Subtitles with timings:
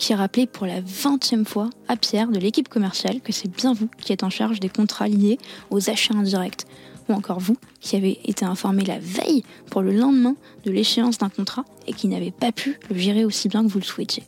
[0.00, 3.88] qui rappelez pour la vingtième fois à Pierre de l'équipe commerciale que c'est bien vous
[3.98, 6.64] qui êtes en charge des contrats liés aux achats indirects
[7.08, 11.28] ou encore vous, qui avez été informé la veille pour le lendemain de l'échéance d'un
[11.28, 14.22] contrat et qui n'avez pas pu le gérer aussi bien que vous le souhaitiez.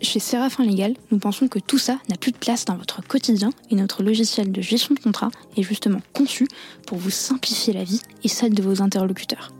[0.00, 3.50] Chez Séraphin Légal, nous pensons que tout ça n'a plus de place dans votre quotidien
[3.70, 6.48] et notre logiciel de gestion de contrat est justement conçu
[6.86, 9.52] pour vous simplifier la vie et celle de vos interlocuteurs.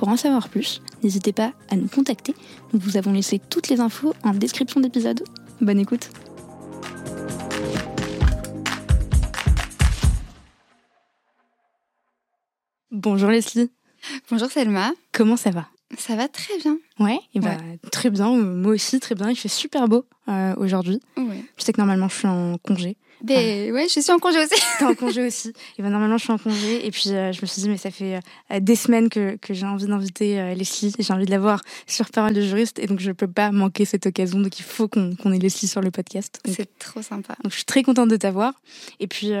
[0.00, 2.34] Pour en savoir plus, n'hésitez pas à nous contacter.
[2.72, 5.22] Nous vous avons laissé toutes les infos en description d'épisode.
[5.60, 6.08] Bonne écoute
[12.90, 13.70] Bonjour Leslie.
[14.30, 14.92] Bonjour Selma.
[15.12, 15.68] Comment ça va?
[15.98, 16.78] Ça va très bien.
[16.98, 17.58] Ouais, et bah,
[17.92, 18.34] très bien.
[18.34, 19.28] Moi aussi, très bien.
[19.28, 21.02] Il fait super beau euh, aujourd'hui.
[21.18, 21.44] Ouais.
[21.58, 22.96] Je sais que normalement, je suis en congé.
[23.22, 24.60] Ben, ouais, je suis en congé aussi.
[24.78, 25.52] T'es en congé aussi.
[25.78, 26.86] Et ben normalement, je suis en congé.
[26.86, 29.52] Et puis, euh, je me suis dit, mais ça fait euh, des semaines que, que
[29.52, 30.94] j'ai envie d'inviter euh, Leslie.
[30.98, 32.78] J'ai envie de la voir sur Parole de juriste.
[32.78, 34.40] Et donc, je peux pas manquer cette occasion.
[34.40, 36.40] Donc, il faut qu'on ait Leslie sur le podcast.
[36.46, 37.36] C'est trop sympa.
[37.42, 38.54] Donc, je suis très contente de t'avoir.
[39.00, 39.32] Et puis,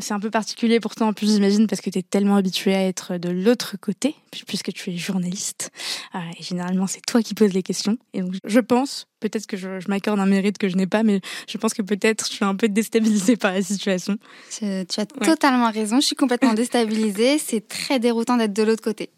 [0.00, 2.86] c'est un peu particulier pourtant, en plus, j'imagine, parce que tu es tellement habituée à
[2.86, 4.14] être de l'autre côté,
[4.46, 5.70] puisque tu es journaliste.
[6.38, 7.98] et généralement, c'est toi qui poses les questions.
[8.14, 11.20] Et donc, je pense peut-être que je, m'accorde un mérite que je n'ai pas, mais
[11.48, 14.18] je pense que peut-être je suis un peu déstabilisée par la situation.
[14.50, 17.38] Tu, as totalement raison, je suis complètement déstabilisée.
[17.38, 19.10] C'est très déroutant d'être de l'autre côté.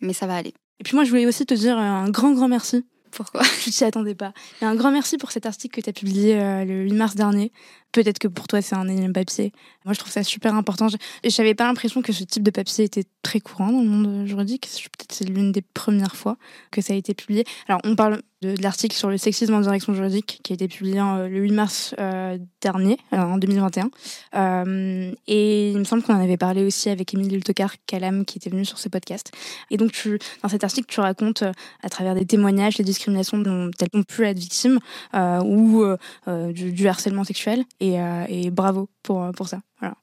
[0.00, 0.54] Mais ça va aller.
[0.80, 3.42] Et puis moi, je voulais aussi te dire un grand, grand merci pourquoi?
[3.64, 4.32] Je t'y attendais pas.
[4.60, 7.14] Et un grand merci pour cet article que tu as publié euh, le 8 mars
[7.14, 7.52] dernier.
[7.92, 9.52] Peut-être que pour toi, c'est un énième papier.
[9.84, 10.88] Moi, je trouve ça super important.
[11.22, 13.88] Et je n'avais pas l'impression que ce type de papier était très courant dans le
[13.88, 14.66] monde juridique.
[14.98, 16.36] Peut-être c'est l'une des premières fois
[16.70, 17.44] que ça a été publié.
[17.68, 21.00] Alors, on parle de, l'article sur le sexisme en direction juridique qui a été publié
[21.00, 23.90] euh, le 8 mars euh, dernier, en 2021.
[25.26, 28.50] et il me semble qu'on en avait parlé aussi avec Émile Lultocar Calam qui était
[28.50, 29.32] venu sur ce podcast.
[29.70, 31.44] Et donc, tu, dans cet article, tu racontes
[31.82, 34.78] à travers des témoignages les discriminations dont elles ont pu être victimes
[35.14, 35.84] ou
[36.26, 37.64] du, du harcèlement sexuel.
[37.82, 39.60] Euh, et, bravo pour, pour ça.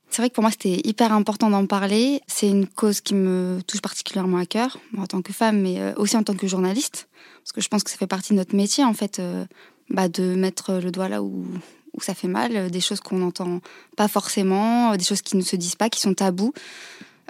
[0.09, 2.21] C'est vrai que pour moi, c'était hyper important d'en parler.
[2.27, 5.93] C'est une cause qui me touche particulièrement à cœur, en tant que femme, mais euh,
[5.97, 7.07] aussi en tant que journaliste.
[7.43, 9.45] Parce que je pense que ça fait partie de notre métier, en fait, euh,
[9.89, 11.45] bah, de mettre le doigt là où,
[11.93, 13.61] où ça fait mal, des choses qu'on n'entend
[13.95, 16.53] pas forcément, des choses qui ne se disent pas, qui sont tabous.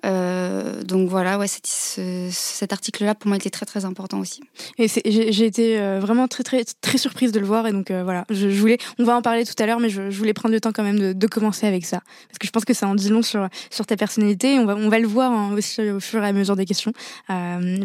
[0.06, 4.42] Euh, donc voilà, ouais, cet article-là pour moi était très très important aussi.
[4.78, 8.04] Et j'ai été euh, vraiment très très très surprise de le voir et donc euh,
[8.04, 10.62] voilà, je, voulais, on va en parler tout à l'heure, mais je, voulais prendre le
[10.62, 13.10] temps quand même de, commencer avec ça parce que je pense que ça en dit
[13.10, 13.50] long sur
[13.86, 14.56] ta personnalité.
[14.56, 16.66] Et on va on va le voir hein, aussi au fur et à mesure des
[16.66, 16.94] questions,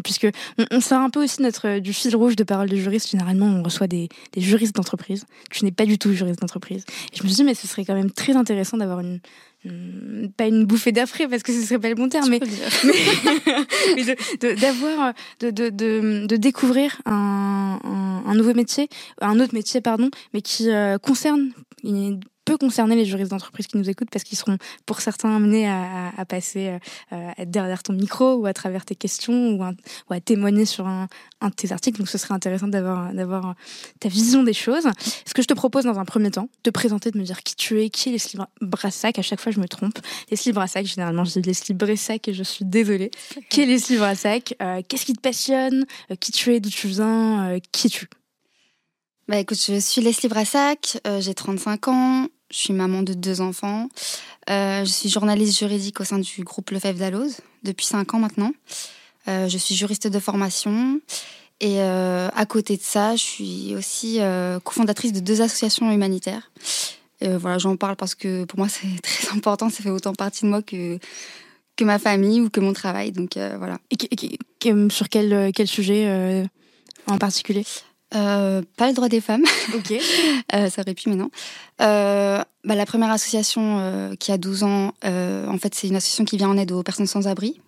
[0.02, 0.28] puisque
[0.70, 3.10] on, sort un peu aussi notre du fil rouge de parole de juriste.
[3.10, 5.24] Généralement, on reçoit des, des juristes d'entreprise.
[5.50, 6.84] Tu n'es pas du tout juriste d'entreprise.
[7.12, 9.20] Et je me suis dit mais ce serait quand même très intéressant d'avoir une
[10.36, 12.40] pas une bouffée d'affreux parce que ce serait pas le bon terme, mais,
[14.56, 17.78] d'avoir, de, de, de, de, découvrir un,
[18.26, 18.88] un, nouveau métier,
[19.20, 21.50] un autre métier, pardon, mais qui euh, concerne
[22.44, 26.12] peut concerner les juristes d'entreprise qui nous écoutent parce qu'ils seront pour certains amenés à,
[26.16, 26.78] à, passer euh,
[27.12, 30.86] euh, à derrière ton micro ou à travers tes questions ou, ou à témoigner sur
[30.86, 31.08] un,
[31.40, 31.98] un, de tes articles.
[31.98, 33.54] Donc ce serait intéressant d'avoir d'avoir
[34.00, 34.88] ta vision des choses.
[35.26, 37.56] Ce que je te propose dans un premier temps, de présenter, de me dire qui
[37.56, 39.18] tu es, qui est Leslie Brassac.
[39.18, 39.98] À chaque fois je me trompe.
[40.30, 43.10] Leslie Brassac, généralement je dis Leslie Bressac et je suis désolée.
[43.48, 45.86] qui est Leslie Brassac euh, Qu'est-ce qui te passionne
[46.20, 48.08] Qui tu es D'où tu viens Qui es-tu?
[49.26, 53.88] Bah écoute, je suis Leslie Brassac, j'ai 35 ans, je suis maman de deux enfants.
[54.50, 58.52] Euh, je suis journaliste juridique au sein du groupe Lefebvre d'Alloz depuis cinq ans maintenant.
[59.28, 61.00] Euh, je suis juriste de formation.
[61.60, 64.20] Et euh, à côté de ça, je suis aussi
[64.64, 66.50] cofondatrice de deux associations humanitaires.
[67.22, 69.70] voilà, j'en parle parce que pour moi c'est très important.
[69.70, 70.98] Ça fait autant partie de moi que
[71.76, 73.12] que ma famille ou que mon travail.
[73.12, 73.78] Donc voilà.
[73.90, 74.38] Et,
[74.90, 76.44] sur quel quel sujet
[77.06, 77.64] en particulier?
[78.14, 79.44] Euh, Pas le droit des femmes.
[79.74, 79.92] Ok.
[80.54, 81.30] Euh, ça aurait pu, mais non.
[81.80, 86.36] Euh, bah, la première association qui a 12 ans, en fait, c'est une association qui
[86.36, 87.60] vient en aide aux personnes sans abri.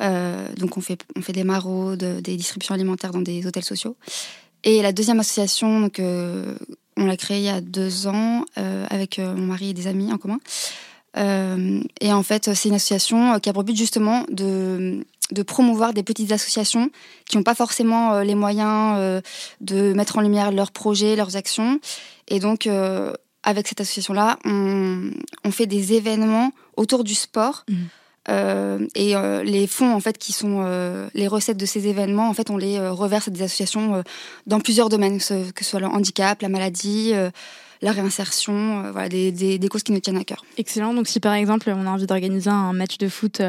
[0.00, 3.96] donc, on fait, on fait des maraudes, des distributions alimentaires dans des hôtels sociaux.
[4.62, 9.46] Et la deuxième association, donc, on l'a créée il y a deux ans avec mon
[9.46, 10.38] mari et des amis en commun.
[11.16, 16.02] et en fait, c'est une association qui a pour but justement de de promouvoir des
[16.02, 16.90] petites associations
[17.28, 19.20] qui n'ont pas forcément euh, les moyens euh,
[19.60, 21.80] de mettre en lumière leurs projets, leurs actions.
[22.28, 23.12] Et donc, euh,
[23.42, 25.10] avec cette association-là, on,
[25.50, 27.64] fait des événements autour du sport.
[27.68, 28.86] Mmh.
[28.94, 30.64] et les fonds en fait qui sont
[31.12, 34.02] les recettes de ces événements en fait on les reverse à des associations
[34.46, 37.12] dans plusieurs domaines que ce soit le handicap la maladie
[37.84, 40.42] la réinsertion, euh, voilà, des, des, causes qui nous tiennent à cœur.
[40.56, 40.94] Excellent.
[40.94, 43.42] Donc si par exemple on a envie d'organiser un match de foot,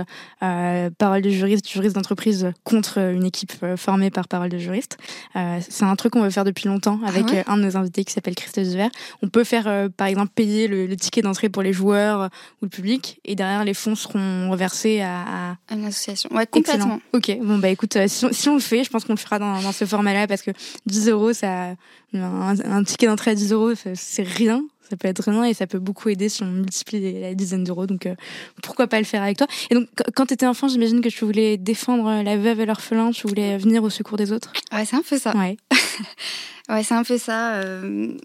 [0.43, 4.97] euh, parole de juriste, juriste d'entreprise contre une équipe euh, formée par parole de juriste,
[5.33, 8.11] c'est un truc qu'on veut faire depuis longtemps avec ah un de nos invités qui
[8.11, 8.87] s'appelle Christophe Zuver.
[9.21, 12.29] On peut faire par exemple payer le, ticket d'entrée pour les joueurs
[12.61, 15.73] ou le public et derrière les fonds seront reversés à, à...
[15.73, 16.29] une association.
[16.33, 16.99] Ouais, complètement.
[17.13, 19.39] Ok, bon bah écoute, si on, si on, le fait, je pense qu'on le fera
[19.39, 20.51] dans, dans ce format-là parce que
[20.85, 21.75] 10 euros, ça,
[22.15, 24.63] un, un ticket d'entrée à 10 euros, c'est rien.
[24.89, 27.87] Ça peut être rien et ça peut beaucoup aider si on multiplie la dizaine d'euros.
[27.87, 28.15] Donc, euh,
[28.61, 29.47] pourquoi pas le faire avec toi?
[29.69, 33.11] Et donc, quand tu étais enfant, j'imagine que tu voulais défendre la veuve et l'orphelin,
[33.11, 34.53] tu voulais venir au secours des autres?
[34.71, 35.35] Ouais, c'est un peu ça.
[35.35, 35.57] Ouais,
[36.69, 37.55] ouais c'est un peu ça.
[37.55, 38.15] Euh,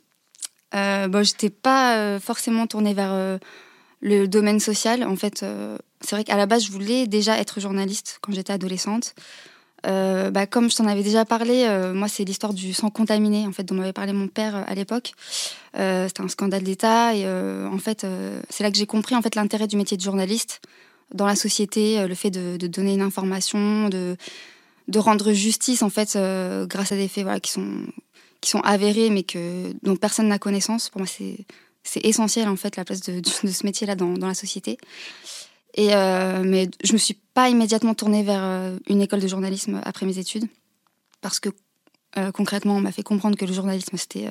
[0.75, 3.39] euh, bon, j'étais pas euh, forcément tournée vers
[4.03, 5.03] le domaine social.
[5.05, 5.45] En fait,
[6.01, 9.15] c'est vrai qu'à la base, je voulais déjà être journaliste quand j'étais adolescente.
[9.87, 13.47] Euh, bah, comme je t'en avais déjà parlé, euh, moi c'est l'histoire du sang contaminé
[13.47, 15.12] en fait dont m'avait parlé mon père euh, à l'époque.
[15.75, 18.05] C'était un scandale d'État et en fait
[18.49, 20.61] c'est là que j'ai compris en fait l'intérêt du métier de journaliste
[21.15, 24.17] dans la société, le fait de, donner une information, de,
[24.88, 26.19] de rendre justice en fait
[26.67, 27.85] grâce à des faits qui sont
[28.41, 30.88] qui sont avérés mais que dont personne n'a connaissance.
[30.88, 31.47] Pour moi c'est
[31.85, 34.77] c'est essentiel en fait la place de, de ce métier là dans, dans la société.
[35.75, 39.81] Et euh, mais je me suis pas immédiatement tournée vers euh, une école de journalisme
[39.84, 40.46] après mes études,
[41.20, 41.49] parce que
[42.19, 44.28] euh, concrètement, on m'a fait comprendre que le journalisme c'était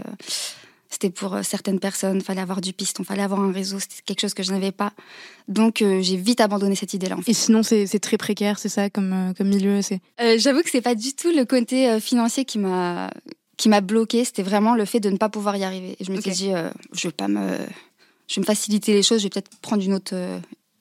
[0.89, 4.33] c'était pour certaines personnes, fallait avoir du piston, fallait avoir un réseau, c'était quelque chose
[4.33, 4.91] que je n'avais pas.
[5.47, 7.15] Donc j'ai vite abandonné cette idée-là.
[7.27, 10.01] Et sinon, c'est très précaire, c'est ça comme, comme milieu c'est...
[10.38, 13.12] J'avoue que c'est pas du tout le côté financier qui m'a
[13.56, 15.95] qui m'a bloqué, c'était vraiment le fait de ne pas pouvoir y arriver.
[16.00, 16.51] Et je me suis dit,
[16.94, 17.57] je vais pas me,
[18.27, 20.15] je vais me faciliter les choses, je vais peut-être prendre une autre,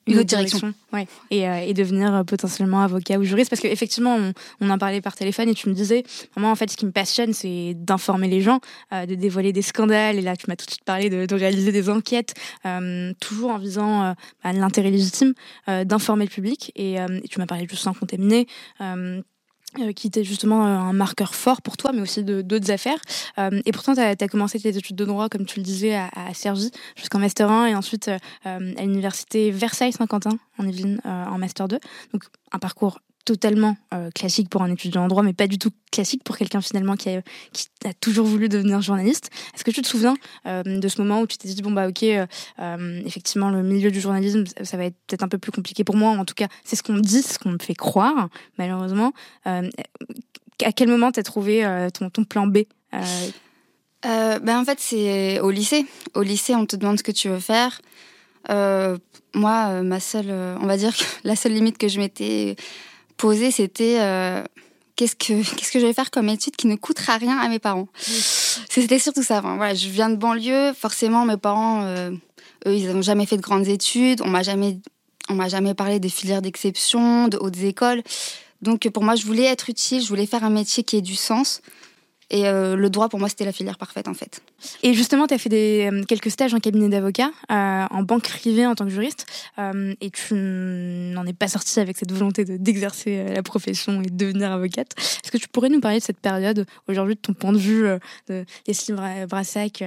[0.09, 0.73] une, autre direction.
[0.91, 1.07] Ouais.
[1.31, 3.49] Et, euh, et, devenir euh, potentiellement avocat ou juriste.
[3.49, 6.03] Parce qu'effectivement, on, on en parlait par téléphone et tu me disais,
[6.35, 8.59] moi, en fait, ce qui me passionne, c'est d'informer les gens,
[8.93, 10.17] euh, de dévoiler des scandales.
[10.17, 12.33] Et là, tu m'as tout de suite parlé de, de réaliser des enquêtes,
[13.19, 14.13] toujours en visant
[14.43, 15.33] bah, l'intérêt légitime
[15.67, 16.71] d'informer le public.
[16.75, 18.47] Et, et tu m'as parlé du sang contaminé.
[19.77, 22.97] Euh, qui était justement euh, un marqueur fort pour toi, mais aussi d'autres affaires.
[23.37, 26.09] Euh, et pourtant, tu as, commencé tes études de droit, comme tu le disais, à,
[26.15, 26.33] à
[26.95, 28.09] jusqu'en Master 1, et ensuite
[28.45, 31.79] à l'université Versailles-Saint-Quentin, en Yvelines, en Master 2.
[32.13, 32.99] Donc, un parcours
[33.29, 36.61] totalement euh, classique pour un étudiant en droit, mais pas du tout classique pour quelqu'un
[36.61, 37.21] finalement qui a,
[38.01, 39.29] toujours voulu devenir journaliste.
[39.53, 40.15] Est-ce que tu te souviens
[40.47, 43.91] euh, de ce moment où tu t'es dit, bon bah ok, euh, effectivement le milieu
[43.91, 46.47] du journalisme, ça, va être peut-être un peu plus compliqué pour moi, en tout cas
[46.63, 49.13] c'est ce qu'on dit, ce qu'on me fait croire, malheureusement.
[49.45, 49.61] à
[50.75, 55.85] quel moment t'as trouvé ton, plan B ben en fait c'est au lycée.
[56.15, 57.79] Au lycée on te demande ce que tu veux faire.
[58.47, 62.55] moi, ma seule, on va dire la seule limite que je m'étais
[63.19, 64.43] posé, c'était euh,
[64.95, 67.59] qu'est-ce que qu'est-ce que je vais faire comme étude qui ne coûtera rien à mes
[67.59, 67.87] parents?
[68.01, 69.41] C'était surtout ça.
[69.41, 72.09] voilà, je viens de banlieue, forcément mes parents, euh,
[72.65, 74.21] eux, ils n'ont jamais fait de grandes études.
[74.23, 74.79] On m'a jamais
[75.29, 78.01] on m'a jamais parlé de filières d'exception, de hautes écoles.
[78.63, 81.15] Donc pour moi, je voulais être utile, je voulais faire un métier qui ait du
[81.15, 81.61] sens.
[82.31, 84.41] Et euh, le droit, pour moi, c'était la filière parfaite, en fait.
[84.83, 88.23] Et justement, tu as fait des, euh, quelques stages en cabinet d'avocat, euh, en banque
[88.23, 89.25] privée en tant que juriste,
[89.57, 94.51] et tu n'en es pas sortie avec cette volonté d'exercer la profession et de devenir
[94.51, 94.93] avocate.
[94.97, 97.85] Est-ce que tu pourrais nous parler de cette période, aujourd'hui, de ton point de vue,
[98.27, 98.93] de Leslie
[99.27, 99.83] Brassac,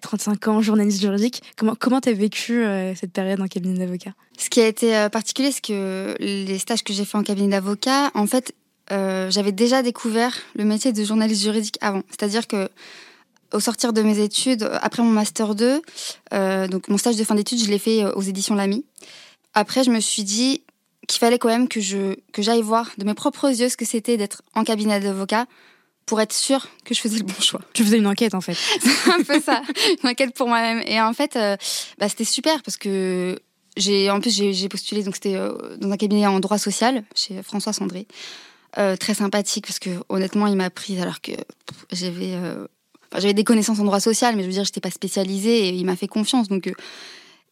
[0.00, 1.42] 35 ans, journaliste juridique?
[1.56, 2.64] Comment tu as vécu
[2.96, 4.12] cette période en cabinet d'avocat?
[4.38, 8.10] Ce qui a été particulier, c'est que les stages que j'ai fait en cabinet d'avocat,
[8.14, 8.54] en fait,
[8.92, 12.02] euh, j'avais déjà découvert le métier de journaliste juridique avant.
[12.10, 12.68] C'est-à-dire que
[13.52, 15.82] au sortir de mes études, après mon master 2,
[16.32, 18.84] euh, donc mon stage de fin d'études, je l'ai fait euh, aux éditions Lamy.
[19.54, 20.62] Après, je me suis dit
[21.06, 23.84] qu'il fallait quand même que je que j'aille voir de mes propres yeux ce que
[23.84, 25.46] c'était d'être en cabinet d'avocat
[26.06, 27.60] pour être sûre que je faisais le bon choix.
[27.72, 28.56] Tu faisais une enquête en fait.
[29.10, 29.62] un peu ça,
[30.02, 30.82] une enquête pour moi-même.
[30.86, 31.38] Et en fait,
[31.98, 33.38] bah, c'était super parce que
[33.76, 35.38] j'ai en plus j'ai postulé donc c'était
[35.78, 38.06] dans un cabinet en droit social chez François Sandré.
[38.72, 41.32] Très sympathique parce que honnêtement, il m'a pris alors que
[41.92, 42.38] j'avais
[43.14, 45.84] j'avais des connaissances en droit social, mais je veux dire, j'étais pas spécialisée et il
[45.84, 46.48] m'a fait confiance.
[46.48, 46.72] Donc,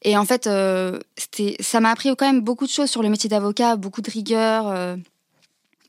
[0.02, 0.48] et en fait,
[1.16, 4.10] c'était, ça m'a appris quand même beaucoup de choses sur le métier d'avocat, beaucoup de
[4.10, 4.96] rigueur.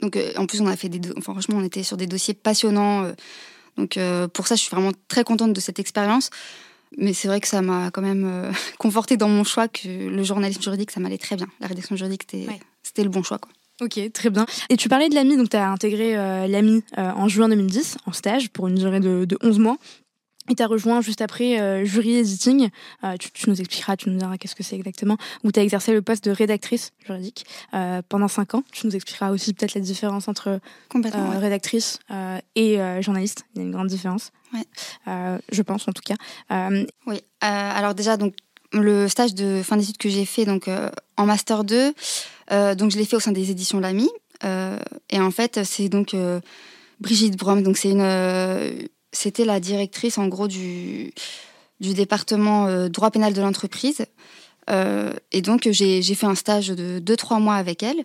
[0.01, 3.09] donc, en plus, on a fait des, enfin, franchement, on était sur des dossiers passionnants.
[3.77, 3.97] donc,
[4.33, 6.29] pour ça, je suis vraiment très contente de cette expérience.
[6.97, 10.23] Mais c'est vrai que ça m'a quand même euh, conforté dans mon choix que le
[10.23, 11.47] journalisme juridique, ça m'allait très bien.
[11.59, 12.27] La rédaction juridique,
[12.83, 13.37] c'était le bon choix.
[13.37, 13.51] Quoi.
[13.81, 14.45] Ok, très bien.
[14.69, 17.97] Et tu parlais de l'AMI, donc tu as intégré euh, l'AMI euh, en juin 2010,
[18.05, 19.77] en stage, pour une durée de, de 11 mois.
[20.49, 22.69] Et tu as rejoint juste après euh, Jury Editing.
[23.19, 25.17] Tu, nous expliqueras, tu nous diras qu'est-ce que c'est exactement.
[25.43, 27.45] Où tu as exercé le poste de rédactrice juridique
[28.09, 28.63] pendant 5 ans.
[28.71, 30.59] Tu nous expliqueras aussi peut-être la différence entre
[31.39, 31.99] rédactrice
[32.55, 33.45] et journaliste.
[33.53, 34.31] Il y a une grande différence.
[34.53, 34.65] Ouais.
[35.51, 36.15] je pense en tout cas.
[37.05, 37.21] Oui.
[37.39, 38.33] alors déjà, donc,
[38.73, 40.69] le stage de fin d'études que j'ai fait donc,
[41.17, 41.93] en Master 2,
[42.51, 44.09] donc je l'ai fait au sein des éditions Lamy.
[44.43, 46.15] et en fait, c'est donc
[46.99, 47.63] Brigitte Brom.
[47.63, 51.13] Donc c'est une c'était la directrice en gros du,
[51.79, 54.05] du département euh, droit pénal de l'entreprise.
[54.69, 58.03] Euh, et donc j'ai fait un stage de 2-3 mois avec elle.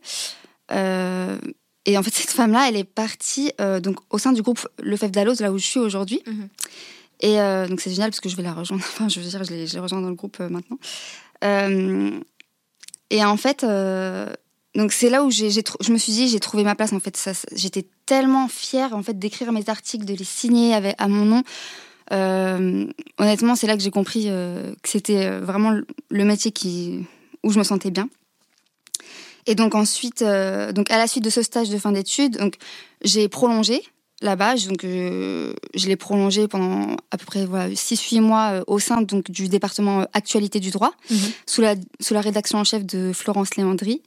[0.72, 1.38] Euh,
[1.84, 5.12] et en fait, cette femme-là, elle est partie donc au sein du groupe Le Fève
[5.12, 6.22] d'Allos, là où je suis aujourd'hui.
[6.26, 6.48] Mhm.
[7.20, 7.36] Et
[7.68, 8.82] donc c'est génial parce que je vais la rejoindre.
[8.92, 10.78] Enfin, je veux dire, je l'ai rejoint dans le groupe maintenant.
[13.10, 13.64] Et en fait,
[14.76, 17.18] donc c'est là où j'ai, je me suis dit j'ai trouvé ma place en fait.
[17.52, 21.42] j'étais tellement fière en fait d'écrire mes articles, de les signer avec, à mon nom.
[22.12, 22.86] Euh,
[23.18, 27.04] honnêtement, c'est là que j'ai compris euh, que c'était euh, vraiment le métier qui,
[27.42, 28.08] où je me sentais bien.
[29.46, 32.56] Et donc ensuite, donc à la suite de ce stage de fin d'études, donc
[33.02, 33.80] j'ai prolongé
[34.22, 34.56] là-bas.
[34.68, 39.48] Donc je l'ai prolongé pendant à peu près voilà, 6-8 mois au sein donc du
[39.48, 41.18] département actualité du droit, mhm.
[41.46, 44.02] sous la sous la rédaction en chef de Florence Léandry.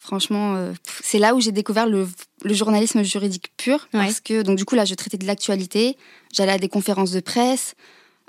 [0.00, 0.72] Franchement, euh,
[1.04, 2.08] c'est là où j'ai découvert le,
[2.46, 3.86] journalisme juridique pur.
[3.92, 5.98] Parce que, donc, du coup, là, je traitais de l'actualité.
[6.32, 7.74] J'allais à des conférences de presse.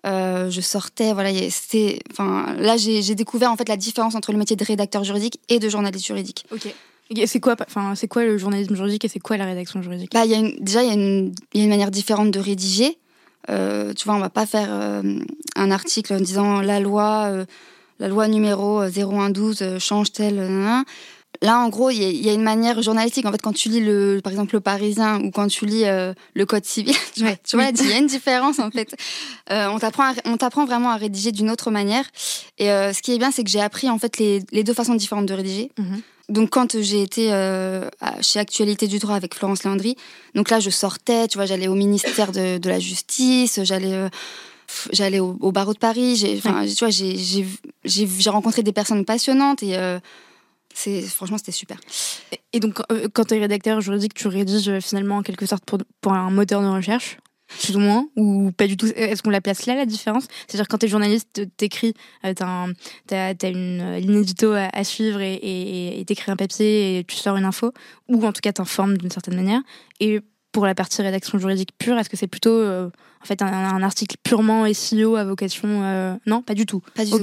[0.06, 4.38] Euh, je sortais, voilà, c'était, enfin, là, j'ai découvert en fait la différence entre le
[4.38, 6.46] métier de rédacteur juridique et de journaliste juridique.
[6.52, 6.74] Ok.
[7.26, 10.12] C'est quoi, enfin, c'est quoi le journalisme juridique et c'est quoi la rédaction juridique?
[10.14, 12.32] Bah, il y a une, déjà, il y, a une, y a une manière différente
[12.32, 12.98] de rédiger.
[13.50, 14.70] Euh, tu vois, on va pas faire
[15.56, 17.46] un article en disant la loi,
[18.00, 20.40] la loi numéro 0112 change telle.
[21.44, 23.26] Là, en gros, il y, a une manière journalistique.
[23.26, 26.14] En fait, quand tu lis, le, par exemple, Le Parisien ou quand tu lis euh,
[26.36, 28.96] le Code civil, tu, vois, il y a une différence, en fait.
[29.50, 29.80] Euh, on
[30.38, 32.06] t'apprend vraiment à rédiger d'une autre manière.
[32.60, 34.94] Et euh, ce qui est bien, c'est que j'ai appris, en fait, les, deux façons
[34.94, 35.72] différentes de rédiger.
[35.80, 36.02] Mhm.
[36.32, 37.28] Donc, quand j'ai été
[38.22, 39.96] chez Actualité du droit avec Florence Léandry,
[40.34, 44.10] donc là, je sortais, tu vois, j'allais au ministère de, la Justice, j'allais
[44.94, 46.16] j'allais au, barreau de Paris.
[46.16, 46.90] J'ai, tu vois,
[47.84, 49.78] j'ai rencontré des personnes passionnantes et
[50.74, 51.80] c'est franchement c'était super.
[52.54, 55.66] Et donc euh, quand tu es rédacteur juridique, tu rédiges euh, finalement en quelque sorte
[55.66, 57.18] pour, pour un moteur de recherche?
[57.60, 60.28] Plus ou moins ou pas du tout Est-ce qu'on la place là la différence?
[60.48, 61.94] C'est-à-dire quand tu es journaliste, t'écris,
[62.26, 62.68] euh, t'as
[63.12, 67.72] as, une ligne édito à, suivre et t'écris un papier et tu sors une info
[68.08, 69.62] ou en tout cas t'informes d'une certaine manière.
[70.00, 74.18] Et pour la partie rédaction juridique pure, est-ce que c'est plutôt en fait un, article
[74.24, 76.82] purement SEO à vocation Non, pas du tout.
[76.96, 77.20] Pas du tout.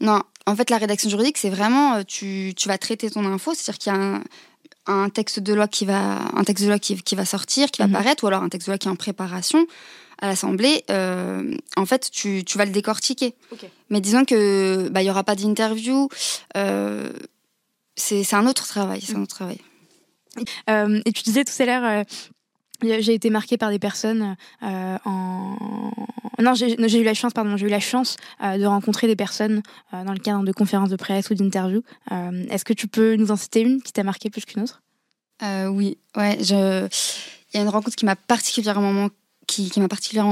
[0.00, 3.54] Non, en fait, la rédaction juridique, c'est vraiment, euh, tu, tu, vas traiter ton info,
[3.54, 4.22] c'est-à-dire qu'il y a un,
[4.86, 7.82] un, texte de loi qui va, un texte de loi qui, qui va sortir, qui
[7.82, 7.94] va mhm.
[7.94, 9.66] apparaître, ou alors un texte de loi qui est en préparation
[10.20, 10.84] à l'Assemblée.
[10.90, 13.34] Euh, en fait, tu, tu, vas le décortiquer.
[13.90, 16.08] Mais disons que bah, il y aura pas d'interview.
[16.56, 17.10] Euh,
[17.96, 19.00] c'est un autre travail.
[19.02, 19.60] C'est un autre travail.
[20.68, 22.04] et tu disais tout à l'heure,
[22.82, 25.56] j'ai été marquée par des personnes euh, en
[26.40, 29.62] non j'ai eu la chance pardon j'ai eu la chance euh, de rencontrer des personnes
[29.92, 31.82] euh, dans le cadre de conférences de presse ou d'interviews.
[32.50, 34.82] Est-ce que tu peux nous en citer une qui t'a marqué plus qu'une autre?
[35.42, 35.98] Oui.
[36.16, 36.50] Ouais il
[37.54, 39.10] y a une rencontre qui m'a particulièrement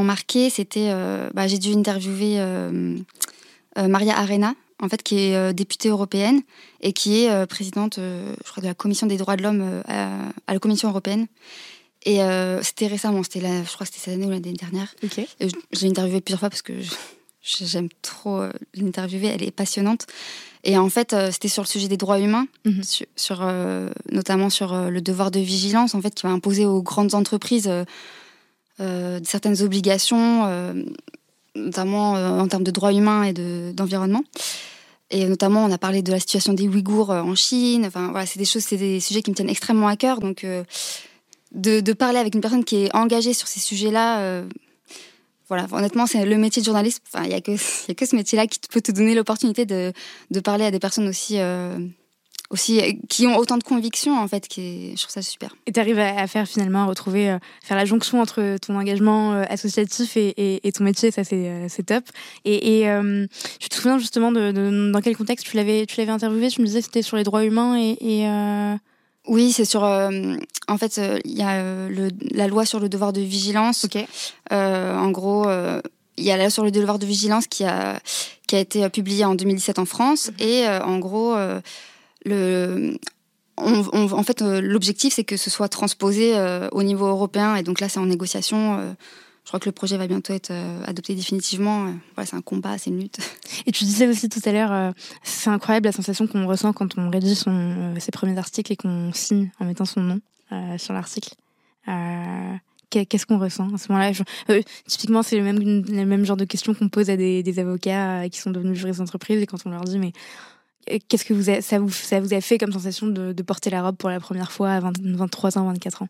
[0.04, 0.92] marquée c'était
[1.34, 2.42] bah, j'ai dû interviewer
[3.76, 6.40] Maria Arena en fait, qui est députée européenne
[6.80, 11.28] et qui est présidente, de la Commission des droits de l'homme à la Commission européenne.
[12.04, 14.94] Et euh, c'était récemment, c'était je crois que c'était cette année ou l'année dernière.
[15.40, 16.72] je, l'ai interviewée plusieurs fois parce que
[17.42, 20.06] j'aime trop euh, l'interviewer, elle est passionnante.
[20.64, 22.82] Et en fait, euh, c'était sur le sujet des droits humains, mhm.
[23.16, 23.52] sur,
[24.10, 27.70] notamment sur le devoir de vigilance, en fait, qui va imposer aux grandes entreprises
[28.78, 30.84] certaines obligations,
[31.54, 33.32] notamment en termes de droits humains et
[33.72, 34.24] d'environnement.
[35.10, 37.84] et notamment, on a parlé de la situation des Ouïghours en Chine.
[37.86, 40.18] Enfin, voilà, c'est des choses, c'est des sujets qui me tiennent extrêmement à cœur.
[40.18, 40.44] Donc,
[41.54, 44.20] de, parler avec une personne qui est engagée sur ces sujets-là.
[44.20, 44.48] Euh,
[45.48, 47.02] voilà, honnêtement, c'est le métier de journaliste.
[47.22, 49.92] Il n'y a, que, que ce métier-là qui peut te donner l'opportunité de,
[50.42, 51.78] parler à des personnes aussi, euh,
[52.50, 55.80] aussi qui ont autant de convictions en fait qui je trouve ça super et tu
[55.80, 60.84] arrives à, faire finalement à retrouver faire la jonction entre ton engagement associatif et, ton
[60.84, 62.04] métier ça c'est top
[62.44, 62.88] et, et
[63.58, 66.48] tu te souviens justement de, dans quel contexte tu l'avais interviewé?
[66.48, 68.26] Tu me disais c'était sur les droits humains et,
[69.28, 69.82] oui, c'est sur.
[69.82, 73.86] en fait, il y a le, la loi sur le devoir de vigilance.
[74.50, 75.46] En gros,
[76.16, 78.00] il y a la loi sur le devoir de vigilance qui a,
[78.52, 80.28] qui a été publiée en 2017 en France.
[80.28, 80.46] Mhm.
[80.46, 81.60] Et euh, en gros, euh,
[82.26, 82.98] le,
[83.56, 86.34] en fait, euh, l'objectif, c'est que ce soit transposé
[86.72, 87.56] au niveau européen.
[87.56, 88.94] Et donc là, c'est en négociation.
[89.44, 90.52] Je crois que le projet va bientôt être
[90.86, 91.92] adopté définitivement.
[92.14, 93.18] Voilà, c'est un combat, c'est une lutte.
[93.66, 94.94] Et tu disais aussi tout à l'heure,
[95.24, 97.44] c'est incroyable la sensation qu'on ressent quand on rédige
[97.98, 100.20] ses premiers articles et qu'on signe en mettant son nom
[100.78, 101.34] sur l'article
[103.00, 104.12] qu'est-ce qu'on ressent à ce moment-là?
[104.50, 108.40] Euh, Typiquement, c'est le même, genre de questions qu'on pose à des, avocats euh, qui
[108.40, 110.12] sont devenus juristes d'entreprise et quand on leur dit mais
[110.90, 113.82] euh, qu'est-ce que vous ça, vous, ça vous a fait comme sensation de, porter la
[113.82, 116.08] robe pour la première fois à 23 ans, 24 ans?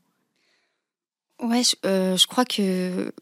[1.41, 3.13] Ouais, je crois que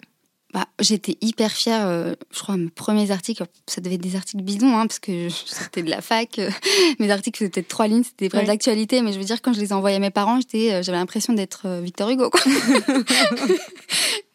[0.53, 1.87] bah, j'étais hyper fière.
[1.87, 5.29] Euh, je crois mes premiers articles, ça devait être des articles bidons, hein, parce que
[5.29, 6.41] c'était de la fac.
[6.41, 6.51] Euh,
[6.99, 9.61] mes articles c'était peut-être trois lignes, c'était des d'actualité, mais je veux dire quand je
[9.61, 12.31] les envoyais à mes parents, j'étais, euh, j'avais l'impression d'être Victor Hugo.
[12.31, 12.41] Quoi.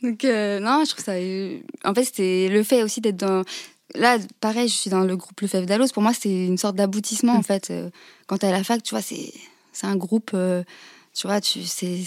[0.04, 1.16] Donc non, je trouve ça.
[1.84, 3.44] En fait, c'était le fait aussi d'être dans.
[3.94, 5.88] Là, pareil, je suis dans le groupe Le Fève d'Allos.
[5.94, 7.44] Pour moi, c'est une sorte d'aboutissement en mm.
[7.44, 7.74] fait.
[8.28, 9.34] Quand t'es à la fac, tu vois, c'est
[9.74, 10.32] c'est un groupe.
[11.14, 12.04] tu vois, tu c'est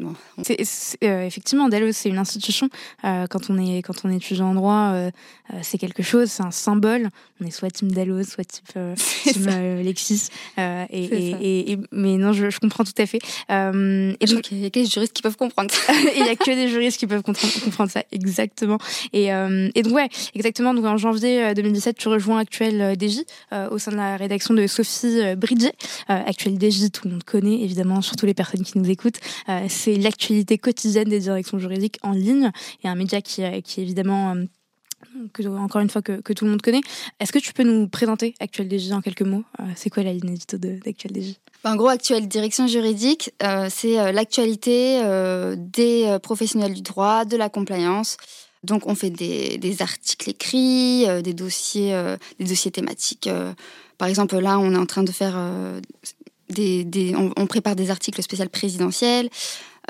[0.00, 2.68] euh, effectivement, Delos, c'est une institution.
[3.04, 5.10] Euh, quand on est quand on est étudiant en droit, euh,
[5.62, 7.08] c'est quelque chose, c'est un symbole.
[7.40, 8.78] On est soit team Delos, soit type,
[9.24, 9.46] team
[9.82, 10.28] Lexis.
[10.58, 13.18] Et, et, mais non, je, je, comprends tout à fait.
[13.48, 15.92] et donc, il y a que des juristes qui peuvent comprendre ça.
[16.16, 18.78] Il y a que des juristes qui peuvent comprendre, ça, exactement.
[19.12, 20.74] Et, et donc ouais, exactement.
[20.74, 23.22] Donc en janvier 2017, tu rejoins Actuel DJ
[23.70, 25.74] au sein de la rédaction de Sophie Bridget.
[26.08, 29.20] Actuel DJ, tout le monde connaît évidemment, surtout les personnes qui nous écoutent
[29.82, 32.52] c'est l'actualité quotidienne des directions juridiques en ligne
[32.84, 34.44] et un média qui, qui est évidemment euh,
[35.32, 36.82] que, encore une fois que, que, tout le monde connaît.
[37.18, 39.42] Est-ce que tu peux nous présenter Actuel DJ en quelques mots?
[39.58, 44.12] Euh, C'est quoi la ligne édito d'Actuel DJ en gros, Actuel Direction Juridique, euh, c'est
[44.12, 45.00] l'actualité
[45.56, 48.16] des professionnels du droit, de la compliance.
[48.64, 53.30] Donc, on fait des, articles écrits, des dossiers, des dossiers thématiques.
[53.96, 55.36] par exemple, là, on est en train de faire
[56.48, 59.30] des on, on, prépare des articles spéciaux présidentiels.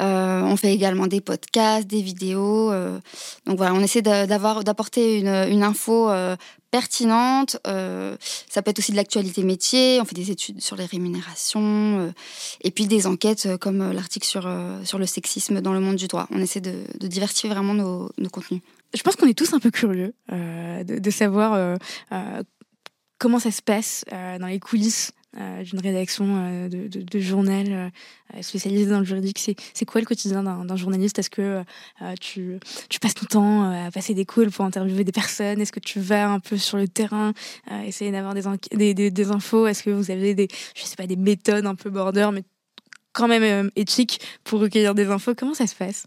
[0.02, 2.72] Euh, on fait également des podcasts, des vidéos.
[2.72, 2.98] Euh,
[3.46, 6.36] donc voilà, on essaie d'avoir, d'apporter une, info euh,
[6.70, 7.56] pertinente.
[7.64, 9.98] Ça peut être aussi de l'actualité métier.
[10.00, 12.12] On fait des études sur les rémunérations
[12.62, 14.50] et puis des enquêtes comme l'article sur
[14.84, 16.26] sur le sexisme dans le monde du droit.
[16.30, 18.62] On essaie de, de diversifier vraiment nos, nos, contenus.
[18.94, 21.78] Je pense qu'on est tous un peu curieux de, savoir
[23.18, 27.92] comment ça se passe dans les coulisses d'une rédaction euh, de, journal
[28.34, 29.38] euh, spécialisé dans le juridique.
[29.38, 31.18] C'est quoi le quotidien d'un journaliste?
[31.18, 31.62] Est-ce que
[32.20, 32.58] tu,
[33.00, 35.60] passes ton temps à passer des calls pour interviewer des personnes?
[35.60, 37.32] Est-ce que tu vas un peu sur le terrain,
[37.84, 39.66] essayer d'avoir des, infos?
[39.66, 42.44] Est-ce que vous avez des, je sais pas, des méthodes un peu border, mais
[43.12, 45.34] quand même éthiques pour recueillir des infos?
[45.34, 46.06] Comment ça se passe?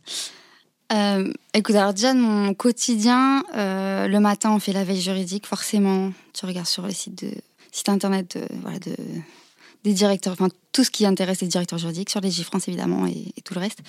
[0.93, 6.11] Euh, écoute, alors déjà, mon quotidien, euh, le matin, on fait la veille juridique, forcément.
[6.33, 7.31] Tu regardes sur le site de,
[7.75, 8.37] site internet
[9.85, 13.53] des directeurs, enfin tout ce qui intéresse les directeurs juridiques, sur les évidemment et, tout
[13.53, 13.79] le reste.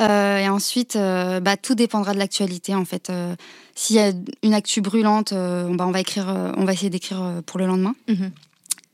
[0.00, 3.08] Euh, et ensuite, euh, bah, tout dépendra de l'actualité en fait.
[3.08, 3.34] Euh,
[3.74, 7.58] s'il y a une actu brûlante, bah, on va écrire, on va essayer d'écrire pour
[7.58, 7.94] le lendemain.
[8.08, 8.32] Mhm.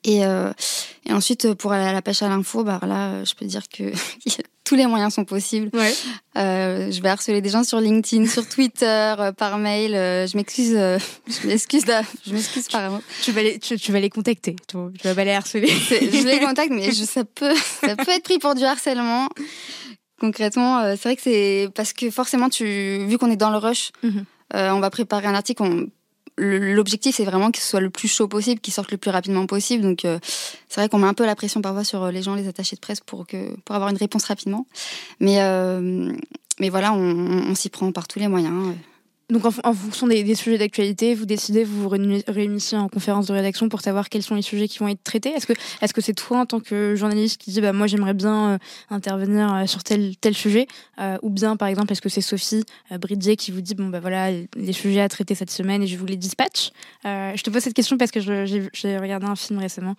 [0.04, 3.68] Et, et, ensuite, pour aller à la pêche à l'info, bah, là, je peux dire
[3.68, 3.92] que
[4.66, 5.70] tous les moyens sont possibles.
[5.72, 5.94] Ouais.
[6.36, 9.94] Euh, je vais harceler des gens sur LinkedIn, sur Twitter, euh, par mail.
[9.94, 11.84] Euh, je m'excuse, je m'excuse,
[12.26, 14.56] je m'excuse par Tu vas les, tu, vas les contacter.
[14.66, 15.68] Tu, vas pas les harceler.
[15.68, 19.28] Je les contacte, mais je, ça peut, ça peut être pris pour du harcèlement.
[20.18, 23.92] Concrètement, c'est vrai que c'est parce que forcément, tu, vu qu'on est dans le rush,
[24.02, 24.24] mhm.
[24.54, 25.62] on va préparer un article.
[25.62, 25.86] On,
[26.38, 29.46] l'objectif c'est vraiment que ce soit le plus chaud possible, qu'il sorte le plus rapidement
[29.46, 29.82] possible.
[29.82, 30.18] Donc euh,
[30.68, 32.76] c'est vrai qu'on met un peu la pression parfois sur euh, les gens, les attachés
[32.76, 34.66] de presse pour que pour avoir une réponse rapidement.
[35.20, 36.12] Mais euh,
[36.58, 38.74] mais voilà, on, on s'y prend par tous les moyens.
[39.28, 43.68] Donc en, fonction des, sujets d'actualité, vous décidez, vous vous réunissez en conférence de rédaction
[43.68, 45.30] pour savoir quels sont les sujets qui vont être traités.
[45.30, 48.14] Est-ce que est-ce que c'est toi en tant que journaliste qui dit bah moi j'aimerais
[48.14, 48.58] bien euh,
[48.88, 50.68] intervenir euh, sur tel tel sujet
[51.00, 52.62] euh, ou bien par exemple est-ce que c'est Sophie
[53.00, 55.98] Bridget qui vous dit bon bah voilà les sujets à traiter cette semaine et je
[55.98, 56.70] vous les dispatch.
[57.04, 59.96] je te pose cette question parce que j'ai regardé un film récemment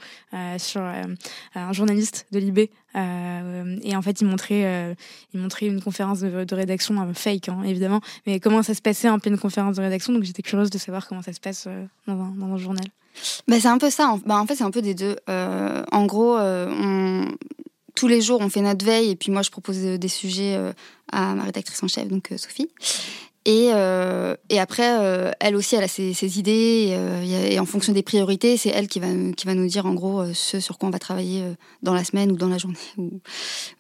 [0.57, 4.95] sur un journaliste de Libé et en fait, il montrait,
[5.33, 8.01] il montrait une conférence de, rédaction fake, hein, évidemment.
[8.25, 10.13] Mais comment ça se passait un peu une conférence de rédaction?
[10.13, 11.67] Donc j'étais curieuse de savoir comment ça se passe
[12.07, 12.85] dans un, dans, un, journal.
[13.47, 14.07] Bah, c'est un peu ça.
[14.07, 15.15] En, bah, en fait, c'est un peu des deux.
[15.27, 16.37] en gros,
[17.95, 20.57] tous les jours, on fait notre veille et puis moi, je propose des sujets
[21.11, 22.69] à ma rédactrice en chef, donc Sophie.
[23.47, 26.89] Et, euh, et après, euh, elle aussi, elle a ses, ses idées.
[26.91, 29.07] Euh, et, en fonction des priorités, c'est elle qui va,
[29.37, 31.43] qui va nous dire en gros ce sur quoi on va travailler
[31.81, 32.77] dans la semaine ou dans la journée.
[32.97, 33.21] Ou,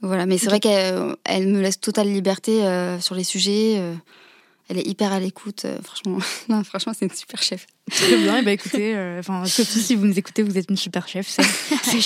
[0.01, 0.25] voilà.
[0.25, 2.61] Mais c'est vrai qu'elle elle me laisse totale liberté
[3.01, 3.81] sur les sujets
[4.69, 5.65] elle est hyper à l'écoute.
[5.65, 7.65] Euh, franchement, non, franchement, c'est une super chef.
[7.89, 8.37] Très bien.
[8.37, 11.37] Et bah écoutez, euh, enfin Sophie, si vous nous écoutez, vous êtes une super chef.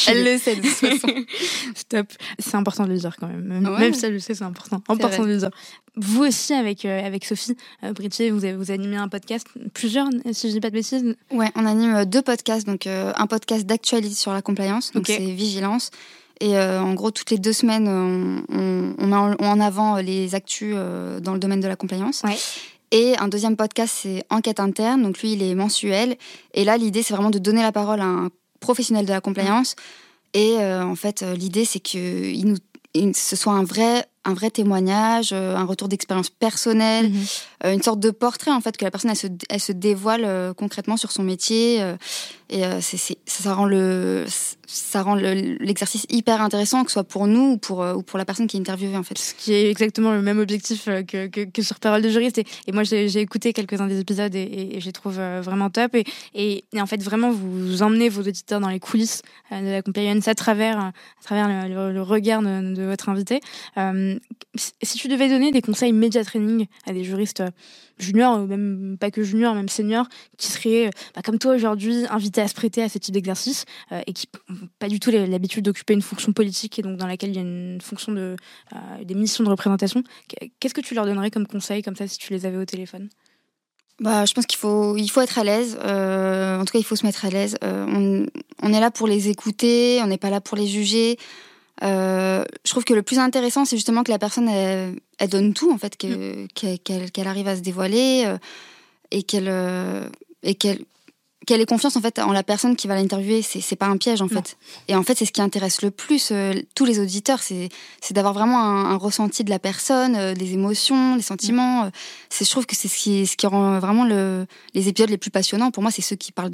[0.08, 1.08] Elle le sait de toute façon.
[1.76, 2.08] Stop.
[2.38, 3.62] C'est important de le dire quand même.
[3.62, 4.84] Même si elle le sait, c'est important.
[4.88, 5.50] Important de le dire.
[5.96, 7.94] Vous aussi, avec euh, avec Sophie euh,
[8.32, 11.16] vous avez, vous animez un podcast, plusieurs, si je dis pas de bêtises.
[11.32, 12.68] Ouais, on anime deux podcasts.
[12.68, 15.90] Donc un podcast d'actualité sur la compliance, donc c'est Vigilance,
[16.42, 20.74] et euh, en gros, toutes les deux semaines, on, on, met en avant les actus
[20.76, 22.24] euh, dans le domaine de la compliance.
[22.90, 25.04] Et un deuxième podcast, c'est Enquête interne.
[25.04, 26.18] Donc lui, il est mensuel.
[26.56, 29.76] Et là, l'idée, c'est vraiment de donner la parole à un professionnel de la compliance.
[30.34, 34.52] Et euh, en fait, l'idée, c'est que il nous, ce soit un vrai un vrai
[34.52, 37.74] témoignage, un retour d'expérience personnelle, mhm.
[37.74, 40.98] une sorte de portrait en fait que la personne elle se, elle se dévoile concrètement
[40.98, 41.84] sur son métier
[42.50, 42.64] et
[43.26, 44.26] ça rend le
[44.72, 48.18] ça rend l'exercice hyper intéressant, que ce soit pour nous ou pour, euh, ou pour
[48.18, 49.18] la personne qui est interviewée en fait.
[49.18, 52.38] Ce qui est exactement le même objectif euh, que, que, sur Parole de juriste.
[52.38, 55.70] Et, et moi, j'ai écouté quelques-uns des épisodes et, et, je les trouve euh, vraiment
[55.70, 55.96] top.
[55.96, 60.28] Et, et, en fait, vraiment, vous emmenez vos auditeurs dans les coulisses de la compliance
[60.28, 63.42] à travers, à travers le, regard de, votre invité.
[64.56, 67.44] Si tu devais donner des conseils média training à des juristes
[68.00, 72.42] juniors, ou même pas que juniors, même seniors, qui seraient, bah, comme toi aujourd'hui, invités
[72.42, 73.66] à se prêter à ce type d'exercice
[74.08, 74.28] et qui
[74.80, 77.42] pas du tout l'habitude d'occuper une fonction politique et donc dans laquelle il y a
[77.42, 78.36] une fonction de
[78.74, 80.04] euh, des missions de représentation.
[80.60, 83.10] Qu'est-ce que tu leur donnerais comme conseil comme ça si tu les avais au téléphone?
[84.00, 85.78] Bah, je pense qu'il faut, il faut être à l'aise.
[85.84, 87.56] Euh, en tout cas, il faut se mettre à l'aise.
[87.64, 88.26] Euh, on,
[88.64, 91.18] on, est là pour les écouter, on n'est pas là pour les juger.
[91.82, 95.78] Je trouve que le plus intéressant, c'est justement que la personne, elle, donne tout, en
[95.78, 96.48] fait, mm.
[96.54, 98.32] qu'elle arrive à se dévoiler
[99.12, 99.52] et qu'elle
[100.44, 100.80] et qu'elle
[101.46, 104.22] qu'elle ait confiance en fait en la personne qui va l'interviewer, c'est pas un piège
[104.22, 104.58] en fait.
[104.88, 107.70] Et en fait, c'est ce qui intéresse le plus euh, tous les auditeurs, c'est
[108.12, 111.86] d'avoir vraiment un, ressenti de la personne, euh, des émotions, des sentiments.
[111.86, 111.90] Euh,
[112.30, 115.18] c'est je trouve que c'est ce qui ce qui rend vraiment le, les épisodes les
[115.18, 115.72] plus passionnants.
[115.72, 116.52] Pour moi, c'est ceux qui parlent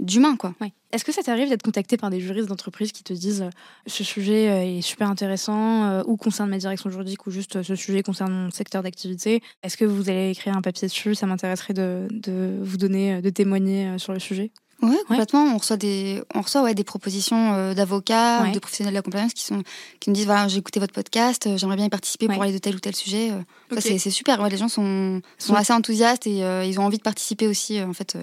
[0.00, 0.54] d'humain quoi.
[0.92, 3.48] Est-ce que ça t'arrive d'être contacté par des juristes d'entreprise qui te disent
[3.86, 8.32] ce sujet est super intéressant ou concerne ma direction juridique ou juste ce sujet concerne
[8.32, 9.42] mon secteur d'activité?
[9.62, 11.14] Est-ce que vous allez écrire un papier dessus?
[11.14, 14.50] Ça m'intéresserait de, de vous donner, de témoigner sur le sujet
[14.82, 15.44] Ouais, complètement.
[15.44, 19.32] On reçoit des, on reçoit ouais, des propositions euh, d'avocats, de professionnels de la compliance
[19.32, 19.62] qui sont,
[20.00, 22.52] qui nous disent voilà, j'ai écouté votre podcast, euh, j'aimerais bien y participer pour aller
[22.52, 23.30] de tel ou tel sujet.
[23.30, 23.80] Euh.
[23.80, 24.40] c'est super.
[24.40, 27.80] Ouais, les gens sont, sont assez enthousiastes et ils ont envie de participer aussi.
[27.80, 28.18] en fait,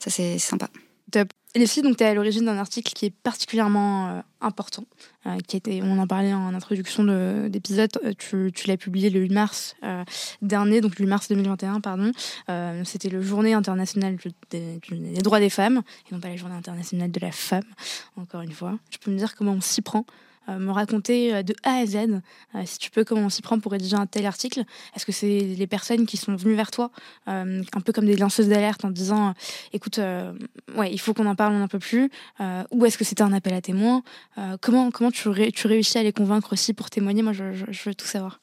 [0.00, 0.68] ça c'est sympa.
[1.12, 1.28] Top.
[1.56, 4.84] Les donc tu es à l'origine d'un article qui est particulièrement euh, important,
[5.26, 7.02] euh, qui était, on en parlait en introduction
[7.48, 9.74] d'épisode, euh, tu, tu l'as publié le 8 mars
[10.42, 12.12] dernier, donc le 8 mars 2021, pardon.
[12.84, 14.16] C'était le journée internationale
[14.50, 14.78] des,
[15.22, 17.64] droits des femmes, et non pas la journée internationale de la femme,
[18.16, 18.78] encore une fois.
[18.90, 20.04] Je peux me dire comment on s'y prend
[20.48, 23.58] me raconter euh, de A à Z, euh, si tu peux, comment on s'y prend
[23.58, 24.64] pour rédiger un tel article.
[24.94, 26.90] Est-ce que c'est les personnes qui sont venues vers toi,
[27.26, 29.34] un peu comme des lanceuses d'alerte en disant,
[29.72, 29.98] écoute,
[30.76, 32.10] ouais, il faut qu'on en parle, on n'en peut plus,
[32.70, 34.02] ou est-ce que c'était un appel à témoins
[34.60, 37.22] Comment, comment tu, tu réussis à les convaincre aussi pour témoigner?
[37.22, 37.42] Moi, je,
[37.84, 38.40] veux tout savoir.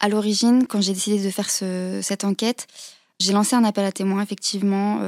[0.00, 2.66] À l'origine, quand j'ai décidé de faire cette enquête,
[3.20, 5.00] j'ai lancé un appel à témoins, effectivement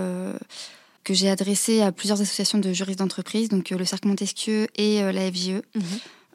[1.04, 5.02] que j'ai adressé à plusieurs associations de juristes d'entreprise, donc euh, le Cercle Montesquieu et
[5.02, 5.62] euh, la FJE.
[5.74, 5.82] Mhm.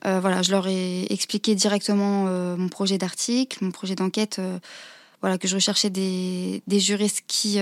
[0.05, 2.25] Euh, voilà, je leur ai expliqué directement
[2.57, 4.39] mon projet d'article, mon projet d'enquête,
[5.21, 7.57] voilà, que je recherchais des, des juristes qui,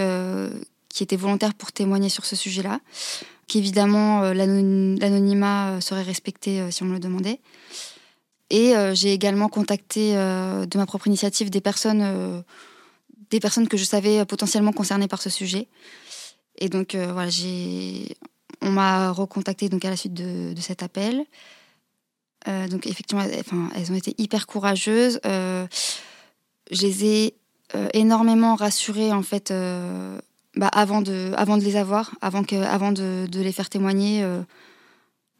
[0.90, 2.82] qui étaient volontaires pour témoigner sur ce sujet-là,
[3.48, 7.40] qu'évidemment l'anonymat serait respecté si on me le demandait.
[8.50, 12.44] Et j'ai également contacté de ma propre initiative des personnes,
[13.30, 15.70] des personnes que je savais potentiellement concernées par ce sujet.
[16.58, 18.16] Et donc, euh, voilà, j'ai,
[18.62, 21.26] on m'a recontacté donc à la suite de, cet appel.
[22.48, 25.20] Euh, donc, effectivement, elles, enfin, elles ont été hyper courageuses.
[25.26, 25.68] Euh,
[26.72, 27.36] je les ai
[27.94, 29.52] énormément rassurées, en fait,
[30.56, 34.24] bah, avant, de, avant de les avoir, avant, que, avant de, de les faire témoigner.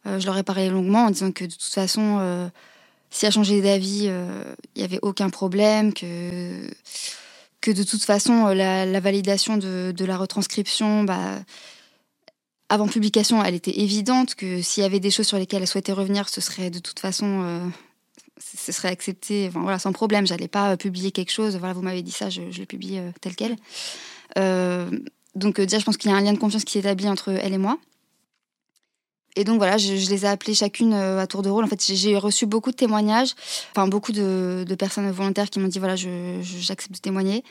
[0.04, 2.50] je leur ai parlé longuement en disant que de toute façon,
[3.10, 6.68] si elles changé d'avis, il n'y avait aucun problème, que
[7.64, 11.42] que de toute façon, euh, la, validation de, la retranscription, bah,
[12.68, 15.92] avant publication, elle était évidente que s'il y avait des choses sur lesquelles elle souhaitait
[15.92, 17.72] revenir, ce serait de toute façon,
[18.38, 20.26] ce serait accepté, voilà, sans problème.
[20.26, 21.56] J'allais pas publier quelque chose.
[21.56, 23.56] Voilà, vous m'avez dit ça, je, le publie tel quel.
[25.34, 27.54] donc déjà, je pense qu'il y a un lien de confiance qui s'établit entre elle
[27.54, 27.78] et moi.
[29.36, 31.64] Et donc voilà, je, les ai appelées chacune euh, à tour de rôle.
[31.64, 33.34] En fait, j'ai reçu beaucoup de témoignages,
[33.72, 37.42] enfin beaucoup de, personnes volontaires qui m'ont dit voilà, j'accepte de témoigner.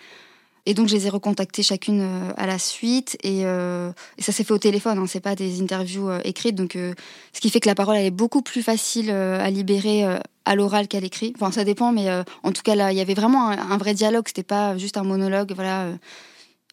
[0.65, 4.45] Et donc je les ai recontactées chacune euh, à la suite euh, et, ça s'est
[4.45, 6.55] fait au téléphone, hein, c'est pas des interviews écrites.
[6.55, 10.05] Donc ce qui fait que la parole elle est beaucoup plus facile à libérer
[10.45, 11.33] à l'oral qu'à l'écrit.
[11.35, 12.09] Enfin ça dépend, mais
[12.43, 14.23] en tout cas là il y avait vraiment un, un vrai dialogue.
[14.27, 15.51] C'était pas juste un monologue.
[15.53, 15.89] Voilà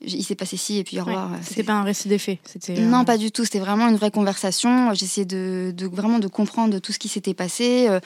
[0.02, 1.30] il s'est passé ci et puis au revoir.
[1.42, 2.38] c'était pas un récit des faits.
[2.44, 3.44] C'était non, pas du tout.
[3.44, 4.94] C'était vraiment une vraie conversation.
[4.94, 8.00] J'essayais de, de, vraiment de comprendre tout ce qui s'était passé, euh,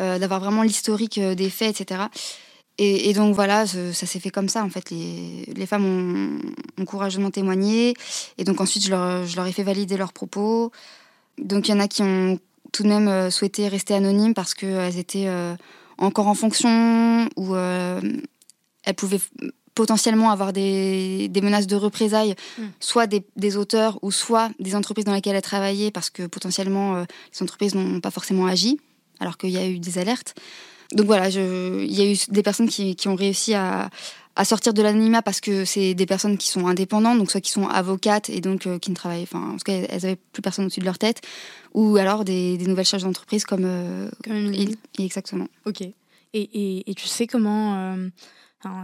[0.00, 2.02] euh, d'avoir vraiment l'historique euh, des faits, etc.
[2.78, 4.90] Et, donc voilà, ça, s'est fait comme ça en fait.
[4.90, 6.40] Les, les femmes
[6.80, 7.94] ont, courageusement témoigné
[8.38, 10.72] et donc ensuite je leur, je leur, ai fait valider leurs propos.
[11.38, 12.40] Donc il y en a qui ont
[12.72, 15.30] tout de même souhaité rester anonymes parce qu'elles étaient
[15.98, 19.20] encore en fonction ou elles pouvaient
[19.74, 22.62] potentiellement avoir des, menaces de représailles, hmm.
[22.80, 27.04] soit des, auteurs ou soit des entreprises dans lesquelles elle travaillait, parce que potentiellement euh,
[27.34, 28.78] les entreprises n'ont pas forcément agi,
[29.20, 30.34] alors qu'il y a eu des alertes.
[30.92, 33.88] Donc voilà, il y a eu des personnes qui, ont réussi à,
[34.44, 37.66] sortir de l'anonymat parce que c'est des personnes qui sont indépendantes, donc soit qui sont
[37.66, 40.66] avocates et donc euh, qui ne travaillent, enfin en tout cas elles n'avaient plus personne
[40.66, 41.22] au-dessus de leur tête,
[41.72, 44.52] ou alors des, nouvelles charges d'entreprise comme, euh, comme
[44.98, 45.48] Exactement.
[45.64, 45.80] Ok.
[45.80, 45.94] Et,
[46.34, 47.94] et, et, tu sais comment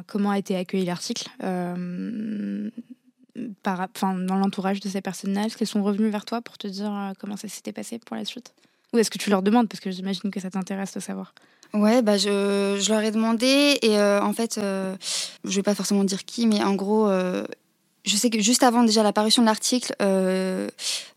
[0.06, 2.70] comment a été accueilli l'article euh,
[3.36, 5.44] dans l'entourage de ces personnes-là?
[5.44, 8.16] Est-ce qu'elles sont revenues vers toi pour te dire euh, comment ça s'était passé pour
[8.16, 8.52] la suite?
[8.92, 9.68] Ou est-ce que tu leur demandes?
[9.68, 11.34] Parce que j'imagine que ça t'intéresse de savoir.
[11.74, 14.96] Ouais, bah je, leur ai demandé et euh, en fait, je
[15.44, 17.10] vais pas forcément dire qui, mais en gros,
[18.04, 20.68] je sais que juste avant déjà l'apparition de l'article, euh,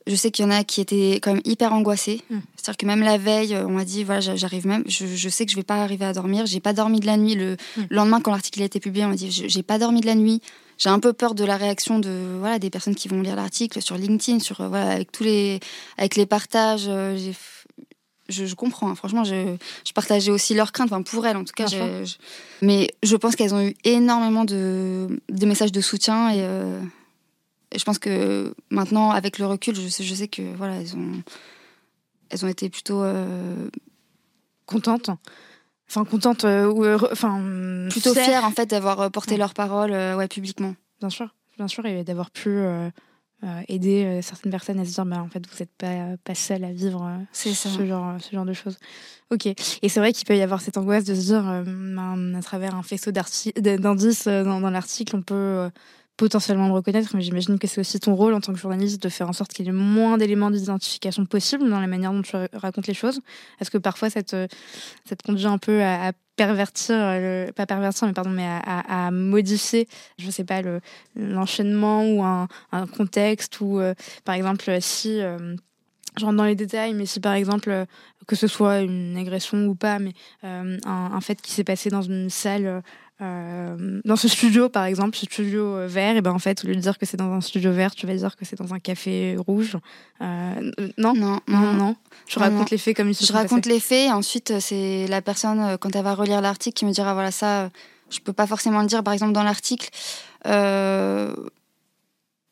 [0.07, 2.21] je sais qu'il y en a qui étaient quand même hyper angoissés.
[2.29, 2.39] Hmm.
[2.55, 5.55] C'est-à-dire que même la veille, on m'a dit voilà, j'arrive même, je, sais que je
[5.55, 6.45] vais pas arriver à dormir.
[6.45, 7.83] J'ai pas dormi de la nuit le hmm.
[7.89, 9.05] lendemain quand l'article a été publié.
[9.05, 10.41] On m'a dit j'ai pas dormi de la nuit.
[10.77, 13.81] J'ai un peu peur de la réaction de voilà des personnes qui vont lire l'article
[13.81, 15.59] sur LinkedIn, sur voilà avec tous les
[15.97, 16.85] avec les partages.
[16.87, 17.15] Euh,
[18.31, 18.89] je, comprends.
[18.89, 18.95] Hein.
[18.95, 19.55] Franchement, je,
[19.93, 21.67] partageais aussi leurs craintes, enfin pour elles en tout cas.
[22.61, 26.81] Mais je pense qu'elles ont eu énormément de, messages de soutien euh,
[27.71, 30.95] et, je pense que maintenant, avec le recul, je sais, je sais que voilà, elles
[30.95, 31.23] ont,
[32.29, 33.69] elles ont été plutôt euh,
[34.65, 35.09] contentes.
[35.89, 37.43] Enfin, contentes euh, ou enfin
[37.89, 40.75] plutôt fières en fait d'avoir porté leur parole ouais publiquement.
[40.99, 42.61] Bien sûr, bien sûr, et d'avoir pu
[43.43, 46.35] euh, aider euh, certaines personnes à se dire bah, en fait vous n'êtes pas, pas
[46.35, 47.49] seul à vivre euh, ce,
[47.85, 48.77] genre, ce genre de choses.
[49.31, 49.47] Ok.
[49.47, 52.75] Et c'est vrai qu'il peut y avoir cette angoisse de se dire ben, à travers
[52.75, 55.71] un faisceau d'indices dans, dans l'article, on peut
[56.17, 59.09] potentiellement le reconnaître, mais j'imagine que c'est aussi ton rôle en tant que journaliste de
[59.09, 62.21] faire en sorte qu'il y ait le moins d'éléments d'identification possible dans la manière dont
[62.21, 63.21] tu racontes les choses.
[63.59, 64.47] Est-ce que parfois ça te,
[65.05, 66.11] ça te conduit un peu à,
[66.45, 66.95] pervertir,
[67.55, 70.61] pas pervertir, mais pardon, mais à, modifier, je sais pas,
[71.15, 72.47] l'enchaînement ou un,
[72.97, 73.93] contexte ou, euh,
[74.25, 75.55] par exemple, si euh,
[76.17, 77.85] je rentre dans les détails, mais si par exemple,
[78.27, 81.89] que ce soit une agression ou pas, mais euh, un, un, fait qui s'est passé
[81.89, 82.81] dans une salle
[83.21, 86.67] euh, dans ce studio, par exemple, ce studio euh, vert, et ben en fait, au
[86.67, 88.73] lieu de dire que c'est dans un studio vert, tu vas dire que c'est dans
[88.73, 89.77] un café rouge.
[90.21, 91.95] Euh, non, non, non, non.
[92.27, 94.07] Je raconte les faits comme ils se Je raconte les faits.
[94.07, 97.69] Et ensuite, c'est la personne quand elle va relire l'article qui me dira voilà ça,
[98.09, 99.03] je peux pas forcément le dire.
[99.03, 99.89] Par exemple, dans l'article,
[100.45, 100.51] il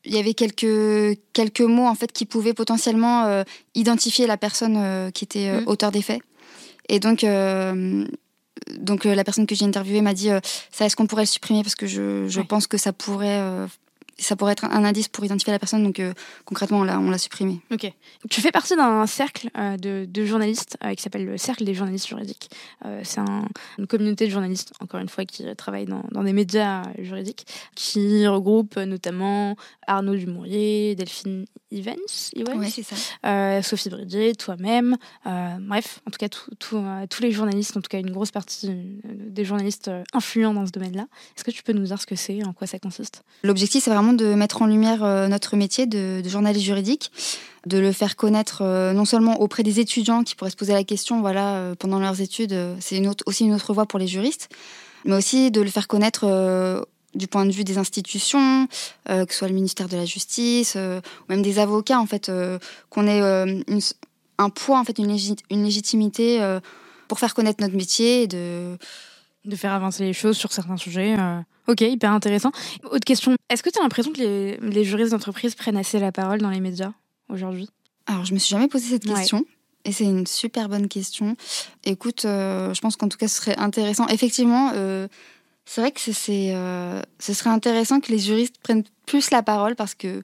[0.05, 5.62] y avait quelques quelques mots en fait qui pouvaient potentiellement identifier la personne qui était
[5.62, 5.67] mmh.
[5.67, 6.21] auteur des faits.
[6.89, 7.23] Et donc
[8.78, 10.39] donc euh, la personne que j'ai interviewée m'a dit euh,
[10.72, 11.63] ça est-ce qu'on pourrait le supprimer?
[11.63, 13.67] Parce que je, pense que ça pourrait euh,
[14.19, 15.84] ça pourrait être un indice pour identifier la personne.
[15.84, 16.01] Donc
[16.45, 17.60] concrètement, on l'a, supprimé.
[17.71, 17.91] Ok.
[18.29, 22.49] Tu fais partie d'un cercle de, journalistes qui s'appelle le Cercle des journalistes juridiques.
[23.03, 23.21] c'est
[23.77, 28.27] une communauté de journalistes, encore une fois, qui travaillent dans, dans des médias juridiques, qui
[28.27, 29.55] regroupe notamment
[29.88, 32.95] Arnaud Dumouriez, Delphine Evans, ça.
[33.25, 36.27] Euh, Sophie Bridget, toi-même, euh, bref, en tout cas
[36.73, 38.71] euh, tous les journalistes, en tout cas une grosse partie
[39.03, 41.08] des journalistes influents dans ce domaine-là.
[41.36, 43.23] Est-ce que tu peux nous dire ce que c'est, en quoi ça consiste?
[43.43, 47.12] L'objectif, c'est vraiment de mettre en lumière notre métier de, journaliste juridique,
[47.65, 51.22] de le faire connaître non seulement auprès des étudiants qui pourraient se poser la question,
[51.22, 54.50] voilà, pendant leurs études, c'est aussi une autre voie pour les juristes,
[55.06, 56.26] mais aussi de le faire connaître
[57.15, 58.67] du point de vue des institutions,
[59.10, 62.06] euh, que ce soit le ministère de la Justice, euh, ou même des avocats, en
[62.06, 63.22] fait, euh, qu'on ait
[64.38, 65.15] un poids, en fait, une,
[65.50, 66.39] légitimité
[67.08, 68.78] pour faire connaître notre métier et de,
[69.50, 71.16] de faire avancer les choses sur certains sujets.
[71.68, 72.52] Ok, hyper intéressant.
[72.84, 76.12] Autre question, est-ce que tu as l'impression que les, les juristes d'entreprise prennent assez la
[76.12, 76.94] parole dans les médias
[77.30, 77.70] aujourd'hui?
[78.08, 79.46] Alors, je me suis jamais posé cette question.
[79.86, 81.36] Et c'est une super bonne question.
[81.86, 84.08] Écoute, je pense qu'en tout cas, ce serait intéressant.
[84.08, 84.72] Effectivement,
[85.66, 86.14] c'est vrai que c'est,
[87.20, 90.24] ce serait intéressant que les juristes prennent plus la parole parce que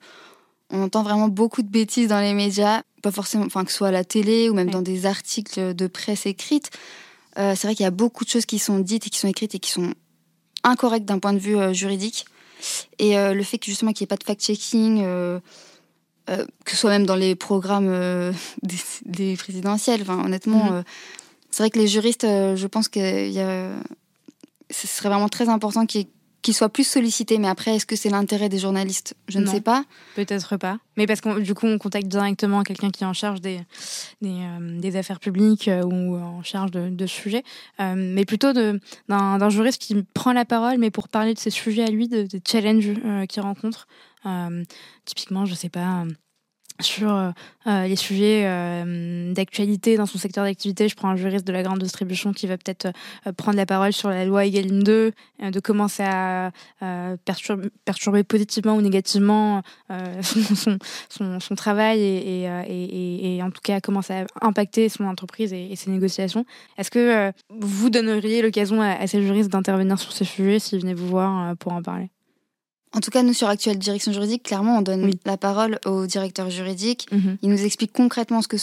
[0.72, 3.90] on entend vraiment beaucoup de bêtises dans les médias, pas forcément, enfin que ce soit
[3.90, 6.72] à la télé ou même dans des articles de presse écrite.
[7.38, 9.28] Euh, c'est vrai qu'il y a beaucoup de choses qui sont dites et qui sont
[9.28, 9.93] écrites et qui sont
[10.63, 12.26] incorrectes d'un point de vue euh, juridique.
[13.00, 16.89] Et euh, le fait que justement qu'il n'y ait pas de fact-checking, que ce soit
[16.89, 18.34] même dans les programmes
[19.06, 20.84] des, présidentiels, enfin, honnêtement, mm-hmm.
[21.52, 23.00] c'est vrai que les juristes, je pense que
[24.71, 26.10] ce serait vraiment très important qu'il y ait
[26.45, 27.39] qu'il soit plus sollicité.
[27.39, 29.15] Mais après, est-ce que c'est l'intérêt des journalistes?
[29.27, 29.84] Je ne sais pas.
[30.15, 30.77] Peut-être pas.
[30.95, 33.60] Mais parce que du coup, on contacte directement quelqu'un qui est en charge des,
[34.21, 34.45] des,
[34.93, 37.43] euh, affaires publiques euh, ou en charge de, de sujets.
[37.79, 41.84] Euh, mais plutôt d'un juriste qui prend la parole, mais pour parler de ses sujets
[41.84, 42.93] à lui, des challenges
[43.27, 43.88] qu'il rencontre.
[45.05, 46.05] typiquement, je sais pas
[46.82, 47.32] sur euh,
[47.68, 50.90] euh, les sujets euh, d'actualité dans son secteur d'activité.
[50.90, 52.90] Je prends un juriste de la grande distribution qui va peut-être
[53.38, 55.12] prendre la parole sur la loi Egalim 2,
[55.42, 59.62] de comment ça a perturbé, positivement ou négativement
[60.22, 60.78] son,
[61.10, 65.54] son, son, travail et, et, et, en tout cas comment ça a impacté son entreprise
[65.54, 66.46] et, ses négociations.
[66.78, 70.94] Est-ce que vous donneriez l'occasion à, à, ces juristes d'intervenir sur ces sujets s'ils venaient
[70.94, 72.10] vous voir pour en parler?
[72.93, 76.50] En tout cas, nous, sur Actuelle Direction Juridique, clairement, on donne la parole au directeur
[76.50, 77.08] juridique.
[77.12, 77.38] Mhm.
[77.41, 78.58] Il nous explique concrètement ce que,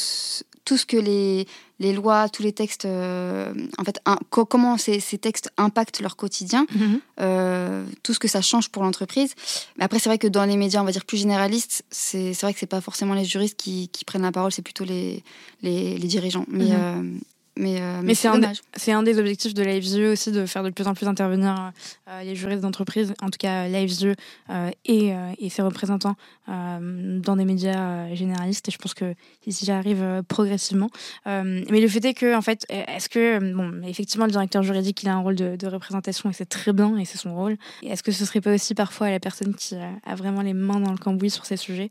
[0.65, 1.47] tout ce que les,
[1.81, 6.67] les lois, tous les textes, euh, en fait, comment ces, ces, textes impactent leur quotidien,
[6.75, 7.01] mhm.
[7.21, 9.35] euh, tout ce que ça change pour l'entreprise.
[9.77, 12.55] Mais après, c'est vrai que dans les médias, on va dire plus généralistes, c'est vrai
[12.55, 15.23] que c'est pas forcément les juristes qui, qui, prennent la parole, c'est plutôt les,
[15.63, 16.47] les, les, dirigeants.
[16.49, 16.73] Mais, mhm.
[16.73, 17.19] euh,
[17.57, 20.87] mais, euh, mais, c'est un, un, des objectifs de LiveView aussi de faire de plus
[20.87, 21.73] en plus intervenir
[22.09, 24.15] euh, les juristes d'entreprise, en tout cas LiveView
[24.49, 28.69] euh, et, et, ses représentants dans des médias généralistes.
[28.69, 29.15] Et je pense que
[29.47, 30.89] ici j'arrive progressivement.
[31.27, 35.09] mais le fait est que, en fait, est-ce que, bon, effectivement, le directeur juridique il
[35.09, 37.57] a un rôle de, de représentation et c'est très bien et c'est son rôle.
[37.83, 40.93] Est-ce que ce serait pas aussi parfois la personne qui a vraiment les mains dans
[40.93, 41.91] le cambouis sur ces sujets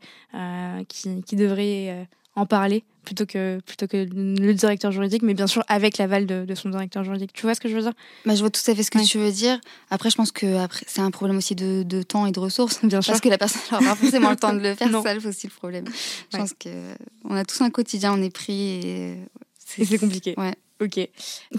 [0.88, 5.64] qui, qui devrait en parler plutôt que, plutôt que le directeur juridique, mais bien sûr
[5.68, 7.34] avec l'aval de, son directeur juridique.
[7.34, 7.94] Tu vois ce que je veux dire?
[8.26, 9.60] Bah, Je vois tout à fait ce que tu veux dire.
[9.90, 12.84] Après, je pense que c'est un problème aussi de, de, temps et de ressources.
[12.84, 13.12] Bien sûr.
[13.12, 14.90] Parce que la personne n'aura pas forcément le temps de le faire.
[15.04, 15.86] C'est ça aussi le problème.
[16.32, 19.18] Je pense qu'on a tous un quotidien, on est pris et
[19.66, 20.34] c'est compliqué.
[20.38, 20.54] Ouais.
[20.82, 21.00] Ok.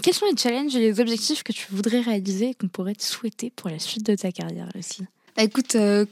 [0.01, 3.03] Quels sont les challenges et les objectifs que tu voudrais réaliser et qu'on pourrait te
[3.03, 5.05] souhaiter pour la suite de ta carrière, Leslie
[5.37, 6.05] bah, Écoute, euh,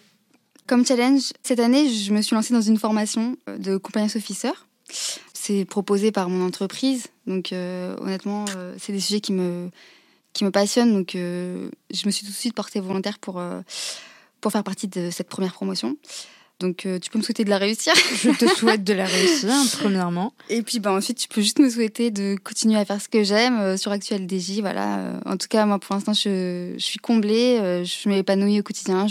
[0.66, 4.52] comme challenge, cette année, je me suis lancée dans une formation euh, de compliance officer.
[5.34, 7.08] C'est proposé par mon entreprise.
[7.28, 9.70] Donc, euh, honnêtement, euh, c'est des sujets qui me,
[10.34, 10.94] qui me passionnent.
[10.94, 13.42] Donc, je me suis tout de suite portée volontaire pour,
[14.40, 15.98] pour faire partie de cette première promotion.
[16.60, 17.92] Donc, tu peux me souhaiter de la réussir.
[17.96, 19.50] Je te souhaite de la réussir,
[19.80, 20.34] premièrement.
[20.50, 23.24] Et puis, bah, ensuite, tu peux juste me souhaiter de continuer à faire ce que
[23.24, 24.60] j'aime sur Actuel DJ.
[24.60, 25.20] Voilà.
[25.26, 27.84] En tout cas, moi, pour l'instant, je, je, suis comblée.
[27.84, 29.08] je m'épanouis au quotidien.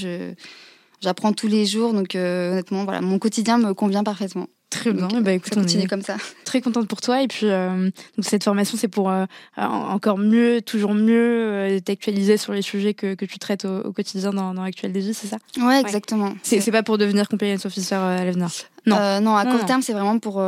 [1.00, 4.48] J'apprends tous les jours, donc euh, honnêtement, voilà, mon quotidien me convient parfaitement.
[4.70, 5.08] Très bien.
[5.20, 6.16] bah, écoute, on continue comme ça.
[6.44, 7.22] Très contente pour toi.
[7.22, 12.52] Et puis, euh, donc cette formation, c'est pour euh, encore mieux, toujours mieux t'actualiser sur
[12.52, 15.38] les sujets que, que tu traites au, quotidien dans, dans Actuel DJ, c'est ça?
[15.60, 16.34] Ouais, exactement.
[16.42, 18.48] C'est pas pour devenir compliance officer à l'avenir?
[18.86, 19.20] Non.
[19.20, 20.42] non, à court terme, c'est vraiment pour,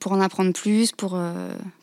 [0.00, 1.18] pour en apprendre plus, pour,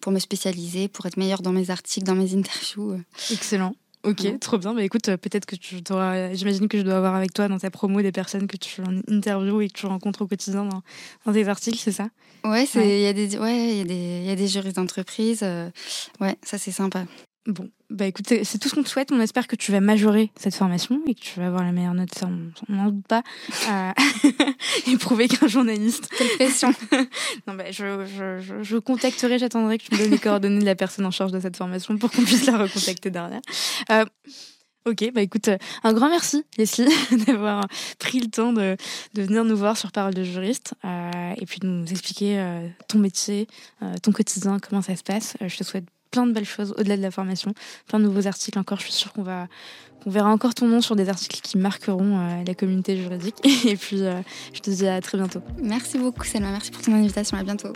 [0.02, 3.00] pour me spécialiser, pour être meilleure dans mes articles, dans mes interviews.
[3.32, 3.74] Excellent.
[4.04, 4.74] Ok, trop bien.
[4.74, 6.34] Mais écoute, euh, peut-être que tu dois.
[6.34, 9.62] J'imagine que je dois avoir avec toi dans ta promo des personnes que tu interviews
[9.62, 10.82] et que tu rencontres au quotidien dans,
[11.26, 12.10] dans tes articles, c'est ça?
[12.44, 15.42] Ouais, il y a des, ouais, y a des, y a des juristes d'entreprise.
[15.44, 15.70] Euh,
[16.22, 17.06] ouais, ça c'est sympa.
[17.48, 19.10] Bon, bah écoute, c'est tout ce qu'on te souhaite.
[19.14, 21.94] On espère que tu vas majorer cette formation et que tu vas avoir la meilleure
[21.94, 23.24] note, ça on n'en doute pas.
[23.70, 23.92] Euh,
[24.88, 26.10] et prouver qu'un journaliste.
[26.18, 26.74] Quelle pression
[27.48, 30.76] Non, bah, je, je, je, contacterai, j'attendrai que tu me donnes les coordonnées de la
[30.76, 33.42] personne en charge de cette formation pour qu'on puisse la recontacter derrière.
[33.92, 34.04] Euh,
[34.88, 35.50] ok, bah écoute,
[35.84, 36.88] un grand merci Leslie
[37.28, 37.66] d'avoir
[38.00, 38.76] pris le temps de,
[39.14, 42.68] de, venir nous voir sur Parole de juriste euh, et puis de nous expliquer euh,
[42.88, 43.48] ton métier,
[43.84, 45.36] euh, ton quotidien, comment ça se passe.
[45.40, 45.86] je te souhaite
[46.18, 47.54] plein de belles choses au-delà de la formation,
[47.88, 48.80] plein de nouveaux articles encore.
[48.80, 49.48] Je suis sûre qu'on va,
[50.08, 53.36] on verra encore ton nom sur des articles qui marqueront euh, la communauté juridique.
[53.68, 54.20] Et puis, euh,
[54.52, 55.42] je te dis à très bientôt.
[55.62, 56.50] Merci beaucoup, Selma.
[56.50, 57.38] Merci pour ton invitation.
[57.38, 57.74] À bientôt.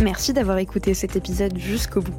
[0.00, 2.14] Merci d'avoir écouté cet épisode jusqu'au bout.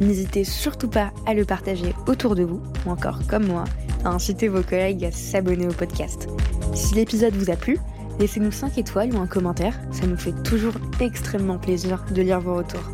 [0.00, 3.64] N'hésitez surtout pas à le partager autour de vous, ou encore comme moi,
[4.04, 6.28] à inciter vos collègues à s'abonner au podcast.
[6.74, 7.78] Si l'épisode vous a plu,
[8.18, 12.56] laissez-nous 5 étoiles ou un commentaire, ça nous fait toujours extrêmement plaisir de lire vos
[12.56, 12.90] retours.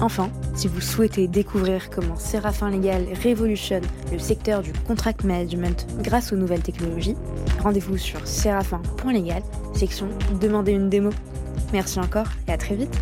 [0.00, 6.32] Enfin, si vous souhaitez découvrir comment Séraphin Légal révolutionne le secteur du contract management grâce
[6.32, 7.16] aux nouvelles technologies,
[7.62, 9.42] rendez-vous sur séraphin.légal,
[9.74, 10.08] section
[10.40, 11.10] Demandez une démo.
[11.72, 12.98] Merci encore et à très vite